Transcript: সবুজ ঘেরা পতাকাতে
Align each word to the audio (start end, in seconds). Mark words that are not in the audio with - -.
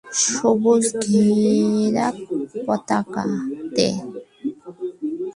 সবুজ 0.21 0.85
ঘেরা 1.03 2.07
পতাকাতে 2.65 3.87